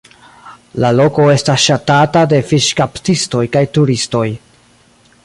La 0.83 0.89
loko 0.99 1.27
estas 1.33 1.65
ŝatata 1.65 2.25
de 2.31 2.39
fiŝkaptistoj 2.53 3.45
kaj 3.57 3.63
turistoj. 3.77 4.27